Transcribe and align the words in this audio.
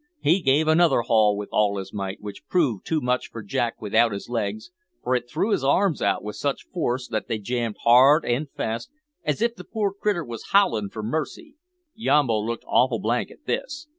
He 0.19 0.41
gave 0.41 0.67
another 0.67 1.01
haul 1.01 1.37
with 1.37 1.49
all 1.51 1.77
his 1.77 1.93
might, 1.93 2.19
which 2.23 2.47
proved 2.47 2.87
too 2.87 3.01
much 3.01 3.27
for 3.29 3.43
jack 3.43 3.79
without 3.79 4.11
his 4.11 4.29
legs, 4.29 4.71
for 5.03 5.13
it 5.13 5.29
threw 5.29 5.51
his 5.51 5.63
arms 5.63 6.01
out 6.01 6.23
with 6.23 6.37
such 6.37 6.65
force 6.73 7.07
that 7.07 7.27
they 7.27 7.37
jammed 7.37 7.77
hard 7.83 8.25
an' 8.25 8.47
fast, 8.47 8.89
as 9.23 9.43
if 9.43 9.53
the 9.55 9.63
poor 9.63 9.93
critter 9.93 10.23
was 10.25 10.47
howlin' 10.53 10.89
for 10.89 11.03
mercy! 11.03 11.55
"Yambo 11.93 12.39
looked 12.39 12.65
awful 12.65 12.97
blank 12.97 13.29
at 13.29 13.45
this. 13.45 13.85